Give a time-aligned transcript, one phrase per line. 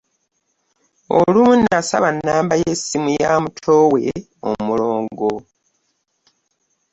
[1.17, 4.03] Olumu nasaba nnamba y'essimu ya muto we
[4.49, 5.31] omulongo.